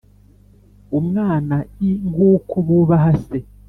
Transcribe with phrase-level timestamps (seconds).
[0.99, 1.55] Umwana
[1.85, 3.37] l nk uko bubaha Se